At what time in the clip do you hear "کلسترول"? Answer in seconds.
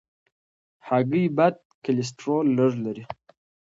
1.85-2.45